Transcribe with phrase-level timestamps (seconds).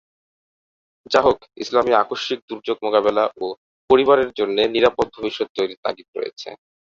[1.11, 3.45] যাহোক, ইসলামে আকস্মিক দুর্যোগ মোকাবেলা ও
[3.89, 6.49] পরিবারের জন্যে নিরাপদ ভবিষ্যৎ তৈরীর তাগিদ রয়েছে।